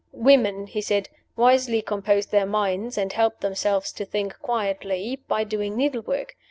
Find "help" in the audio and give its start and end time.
3.13-3.41